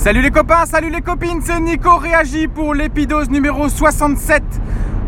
[0.00, 4.42] Salut les copains, salut les copines, c'est Nico Réagi pour l'épidose numéro 67.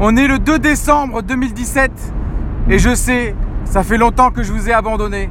[0.00, 1.90] On est le 2 décembre 2017
[2.68, 3.34] et je sais,
[3.64, 5.30] ça fait longtemps que je vous ai abandonné.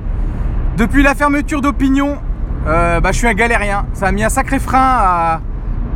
[0.78, 2.18] Depuis la fermeture d'opinion,
[2.66, 3.86] euh, bah, je suis un galérien.
[3.94, 4.80] Ça a mis un sacré frein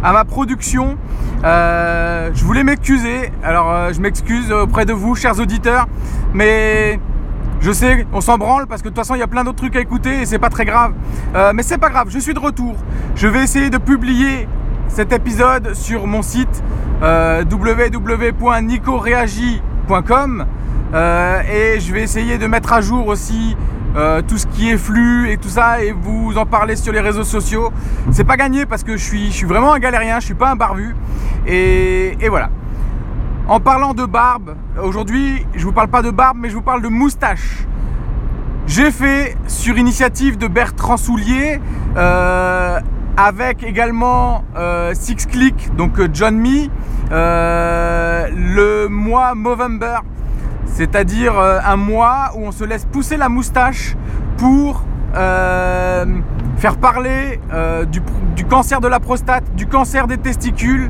[0.04, 0.96] à, ma production.
[1.44, 5.88] Euh, je voulais m'excuser, alors euh, je m'excuse auprès de vous, chers auditeurs,
[6.36, 7.00] mais
[7.66, 9.58] je sais, on s'en branle parce que de toute façon il y a plein d'autres
[9.58, 10.94] trucs à écouter et c'est pas très grave.
[11.34, 12.76] Euh, mais c'est pas grave, je suis de retour.
[13.16, 14.48] Je vais essayer de publier
[14.88, 16.64] cet épisode sur mon site
[17.02, 17.44] euh,
[20.94, 23.58] euh, et je vais essayer de mettre à jour aussi
[24.28, 27.24] tout ce qui est flux et tout ça et vous en parler sur les réseaux
[27.24, 27.72] sociaux.
[28.12, 30.52] C'est pas gagné parce que je suis, je suis vraiment un galérien, je suis pas
[30.52, 30.96] un barbu
[31.48, 32.52] et voilà.
[33.48, 36.82] En parlant de barbe, aujourd'hui je vous parle pas de barbe mais je vous parle
[36.82, 37.68] de moustache.
[38.66, 41.62] J'ai fait sur initiative de Bertrand Soulier
[41.96, 42.80] euh,
[43.16, 46.70] avec également euh, Six Click, donc euh, John Me,
[47.12, 50.00] le mois Movember,
[50.66, 53.96] c'est-à-dire un mois où on se laisse pousser la moustache
[54.38, 57.40] pour faire parler
[57.92, 58.02] du,
[58.36, 60.90] du, cancer de la prostate, du cancer des testicules,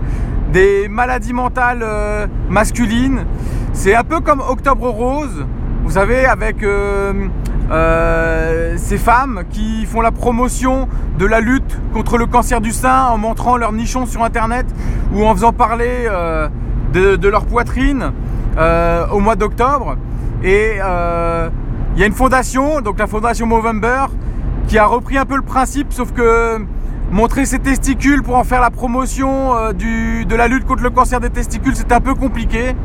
[0.52, 3.26] des maladies mentales euh, masculines.
[3.74, 5.46] C'est un peu comme Octobre Rose,
[5.84, 7.14] vous savez, avec euh,
[7.72, 13.08] euh, ces femmes qui font la promotion de la lutte contre le cancer du sein
[13.08, 14.66] en montrant leurs nichons sur Internet
[15.14, 16.08] ou en faisant parler
[16.94, 18.12] de, leur poitrine
[19.12, 19.98] au mois d'octobre.
[20.44, 24.06] Et il y a une fondation, donc la fondation Movember,
[24.68, 26.66] qui a repris un peu le principe, sauf que
[27.12, 31.20] montrer ses testicules pour en faire la promotion euh, de la lutte contre le cancer
[31.20, 32.76] des testicules, c'est un peu compliqué.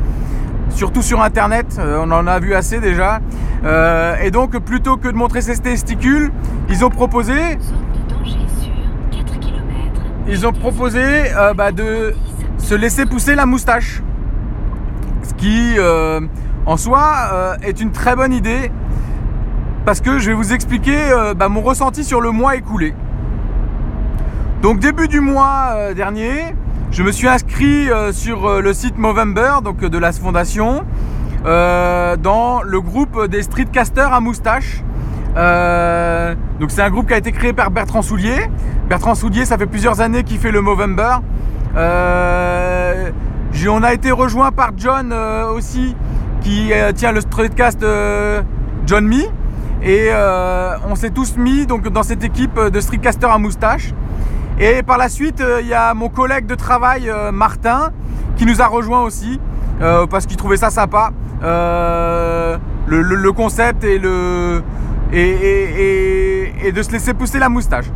[0.71, 3.21] Surtout sur internet, euh, on en a vu assez déjà.
[3.65, 6.31] Euh, et donc plutôt que de montrer ses testicules,
[6.69, 7.59] ils ont proposé.
[10.29, 11.03] Ils ont proposé
[11.57, 12.15] bah, de
[12.59, 14.01] se laisser pousser la moustache.
[15.25, 15.77] Ce qui
[16.67, 18.71] en soi est une très bonne idée.
[19.85, 20.95] Parce que je vais vous expliquer
[21.37, 22.95] bah, mon ressenti sur le mois écoulé.
[24.63, 26.55] Donc début du mois euh, dernier,
[26.91, 30.85] je me suis inscrit euh, sur euh, le site Movember, donc de la fondation,
[31.45, 34.85] dans le groupe des streetcasters à moustache.
[35.35, 38.51] c'est un groupe qui a été créé par Bertrand Soulier.
[38.91, 41.17] Bertrand Soulier, ça fait plusieurs années qu'il fait le Movember.
[41.75, 41.79] on
[43.83, 45.15] a été rejoint par John
[45.57, 45.97] aussi,
[46.43, 47.83] qui tient le streetcast
[48.85, 49.23] John Me.
[49.83, 50.11] Et
[50.87, 53.95] on s'est tous mis dans cette équipe de streetcaster à moustache.
[54.63, 57.93] Et par la suite, euh, il y a mon collègue de travail, euh, Martin,
[58.37, 59.41] qui nous a rejoint aussi,
[59.81, 61.13] euh, parce qu'il trouvait ça sympa.
[61.43, 64.63] Le, concept et, le,
[65.15, 67.87] et, de se laisser pousser la moustache.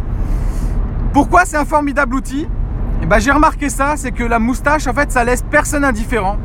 [1.12, 2.48] Pourquoi c'est un formidable outil?
[3.02, 6.38] Eh ben, J'ai remarqué ça, c'est que la moustache, en fait, ça laisse personne indifférent.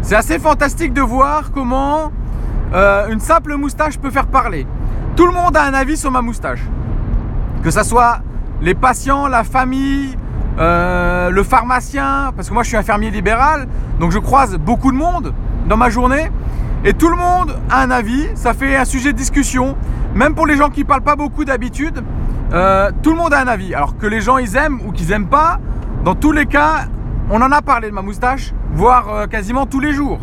[0.00, 2.10] C'est assez fantastique de voir comment
[2.72, 4.66] une simple moustache peut faire parler.
[5.14, 6.62] Tout le monde a un avis sur ma moustache.
[7.62, 8.20] Que ça soit
[8.60, 10.16] les patients, la famille,
[10.58, 13.68] euh, le pharmacien, parce que moi je suis un fermier libéral,
[14.00, 15.32] donc je croise beaucoup de monde
[15.68, 16.30] dans ma journée,
[16.84, 19.76] et tout le monde a un avis, ça fait un sujet de discussion,
[20.14, 22.02] même pour les gens qui ne parlent pas beaucoup d'habitude,
[22.52, 23.74] euh, tout le monde a un avis.
[23.74, 25.58] Alors que les gens ils aiment ou qu'ils aiment pas,
[26.04, 26.86] dans tous les cas,
[27.30, 30.18] on en a parlé de ma moustache, voire euh, quasiment tous les jours.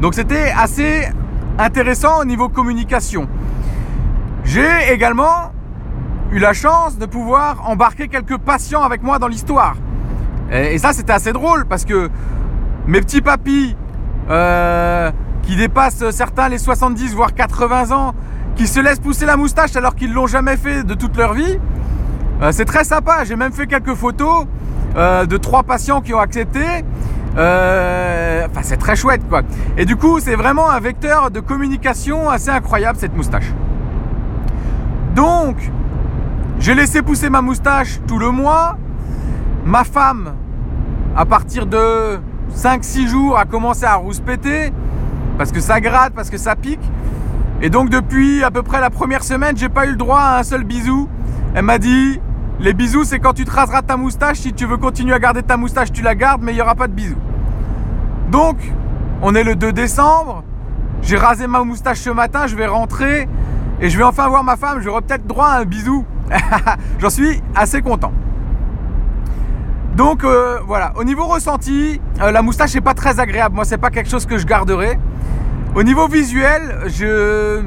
[0.00, 1.08] Donc c'était assez
[1.58, 3.28] intéressant au niveau communication.
[4.44, 5.52] J'ai également
[6.32, 9.76] eu la chance de pouvoir embarquer quelques patients avec moi dans l'histoire.
[10.52, 12.08] Et, ça, c'était assez drôle parce que
[12.86, 13.76] mes petits papis,
[14.30, 15.10] euh,
[15.42, 18.14] qui dépassent certains les 70 voire 80 ans,
[18.56, 21.58] qui se laissent pousser la moustache alors qu'ils l'ont jamais fait de toute leur vie,
[22.42, 23.24] euh, c'est très sympa.
[23.24, 24.46] J'ai même fait quelques photos
[24.96, 26.64] euh, de trois patients qui ont accepté.
[27.32, 29.42] Enfin, c'est très chouette, quoi.
[29.76, 33.52] Et du coup, c'est vraiment un vecteur de communication assez incroyable cette moustache.
[35.14, 35.56] Donc,
[36.60, 38.76] j'ai laissé pousser ma moustache tout le mois.
[39.64, 40.34] Ma femme,
[41.16, 42.20] à partir de
[42.54, 44.70] 5-6 jours, a commencé à rouspéter.
[45.38, 46.80] Parce que ça gratte, parce que ça pique.
[47.62, 50.38] Et donc depuis à peu près la première semaine, j'ai pas eu le droit à
[50.38, 51.08] un seul bisou.
[51.54, 52.20] Elle m'a dit,
[52.60, 54.40] les bisous c'est quand tu te raseras ta moustache.
[54.40, 56.74] Si tu veux continuer à garder ta moustache, tu la gardes, mais il n'y aura
[56.74, 57.16] pas de bisous.
[58.30, 58.58] Donc,
[59.22, 60.44] on est le 2 décembre.
[61.00, 63.28] J'ai rasé ma moustache ce matin, je vais rentrer
[63.80, 64.80] et je vais enfin voir ma femme.
[64.80, 66.04] J'aurai peut-être droit à un bisou.
[66.98, 68.12] J'en suis assez content.
[69.96, 73.54] Donc euh, voilà, au niveau ressenti, euh, la moustache n'est pas très agréable.
[73.54, 74.98] Moi, c'est pas quelque chose que je garderai.
[75.74, 77.62] Au niveau visuel, je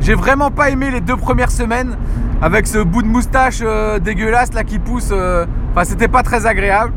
[0.00, 1.96] j'ai vraiment pas aimé les deux premières semaines.
[2.42, 5.12] avec ce bout de moustache euh, dégueulasse là qui pousse.
[5.12, 6.92] Enfin, c'était pas très agréable.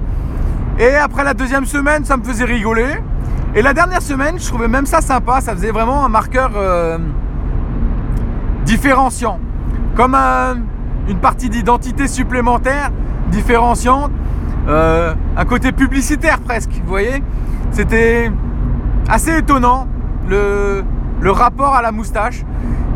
[0.77, 2.97] Et après la deuxième semaine, ça me faisait rigoler.
[3.55, 5.39] Et la dernière semaine, je trouvais même ça sympa.
[5.41, 6.51] Ça faisait vraiment un marqueur
[8.67, 9.39] différenciant.
[9.95, 10.57] Comme un-
[11.07, 12.91] une partie d'identité supplémentaire,
[13.31, 14.11] différenciante.
[14.67, 17.23] Euh, un côté publicitaire presque, vous voyez
[17.71, 18.29] C'était
[19.09, 19.87] assez étonnant
[20.29, 20.83] le,
[21.21, 22.43] le rapport à la moustache.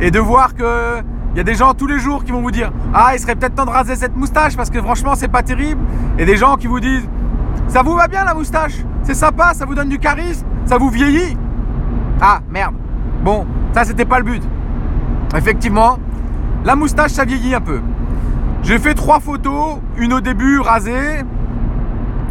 [0.02, 1.00] Et de voir que
[1.34, 3.36] il y a des gens tous les jours qui vont vous dire Ah, il serait
[3.36, 5.80] peut-être temps de raser cette moustache parce que franchement, c'est pas terrible.
[6.18, 7.08] Et des gens qui vous disent
[7.68, 8.74] Ça vous va bien la moustache?
[9.04, 11.38] C'est sympa, ça vous donne du charisme, ça vous vieillit.
[12.22, 12.76] Ah, merde.
[13.24, 14.44] Bon, ça, c'était pas le but.
[15.36, 15.98] Effectivement,
[16.66, 17.80] la moustache, ça vieillit un peu.
[18.64, 21.24] J'ai fait trois photos, une au début rasée,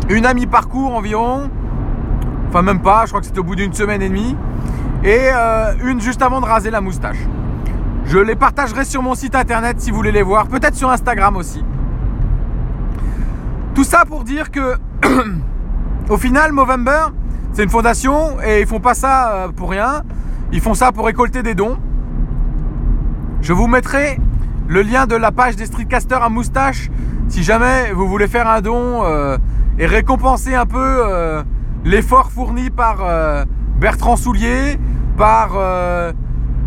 [0.09, 1.51] une à mi-parcours environ,
[2.49, 4.37] enfin même pas, je crois que c'était au bout d'une semaine et demie,
[5.03, 7.19] et euh, une juste avant de raser la moustache.
[8.05, 11.37] Je les partagerai sur mon site internet si vous voulez les voir, peut-être sur Instagram
[11.37, 11.65] aussi.
[13.75, 14.77] Tout ça pour dire que,
[16.09, 17.07] au final, Movember,
[17.53, 20.03] c'est une fondation et ils font pas ça euh, pour rien.
[20.53, 21.79] Ils font ça pour récolter des dons.
[23.43, 24.19] Je vous mettrai
[24.69, 26.91] le lien de la page des streetcasters à moustache
[27.29, 29.39] si jamais vous voulez faire un don euh,
[29.79, 31.43] et récompenser un peu euh,
[31.85, 33.45] l'effort fourni par euh,
[33.79, 34.79] Bertrand Soulier,
[35.17, 35.51] par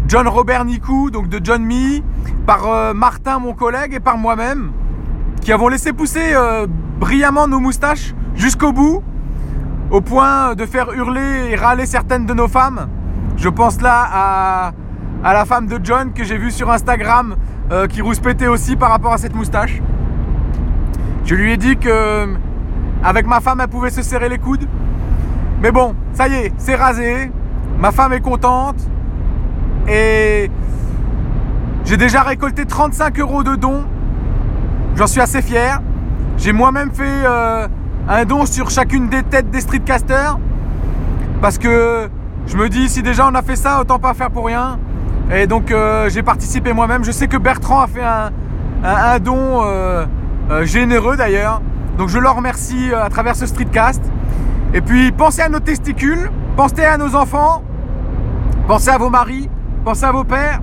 [0.07, 2.01] John Robert Nicou, donc de John Me,
[2.45, 4.71] par Martin, mon collègue, et par moi-même,
[5.41, 6.33] qui avons laissé pousser
[6.99, 9.03] brillamment nos moustaches jusqu'au bout,
[9.91, 12.87] au point de faire hurler et râler certaines de nos femmes.
[13.37, 14.71] Je pense là à,
[15.23, 17.35] à la femme de John que j'ai vue sur Instagram
[17.71, 19.81] euh, qui rouspétait aussi par rapport à cette moustache.
[21.23, 22.27] Je lui ai dit que
[23.03, 24.67] avec ma femme elle pouvait se serrer les coudes.
[25.61, 27.31] Mais bon, ça y est, c'est rasé.
[27.79, 28.75] Ma femme est contente.
[29.87, 30.51] Et
[31.85, 33.85] j'ai déjà récolté 35 euros de dons.
[34.95, 35.81] J'en suis assez fier.
[36.37, 37.67] J'ai moi-même fait euh,
[38.09, 40.37] un don sur chacune des têtes des streetcasters.
[41.41, 42.09] Parce que
[42.45, 44.79] je me dis, si déjà on a fait ça, autant pas faire pour rien.
[45.33, 47.03] Et donc euh, j'ai participé moi-même.
[47.03, 50.05] Je sais que Bertrand a fait un, don euh,
[50.51, 51.61] euh, généreux d'ailleurs.
[51.97, 54.01] Donc je le remercie à travers ce streetcast.
[54.75, 57.63] Et puis pensez à nos testicules, pensez à nos enfants,
[58.67, 59.49] pensez à vos maris,
[59.83, 60.61] pensez à vos pères.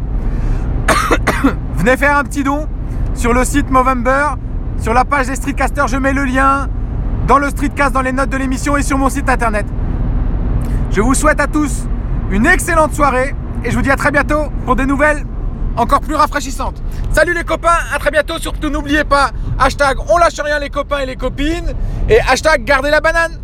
[1.74, 2.68] Venez faire un petit don
[3.14, 4.36] sur le site Movember,
[4.78, 5.88] sur la page des streetcasters.
[5.88, 6.68] Je mets le lien
[7.26, 9.66] dans le streetcast, dans les notes de l'émission et sur mon site internet.
[10.92, 11.86] Je vous souhaite à tous
[12.30, 15.24] une excellente soirée et je vous dis à très bientôt pour des nouvelles
[15.76, 16.82] encore plus rafraîchissantes.
[17.12, 18.38] Salut les copains, à très bientôt.
[18.38, 21.74] Surtout n'oubliez pas, hashtag on lâche rien les copains et les copines
[22.08, 23.38] et hashtag gardez la banane.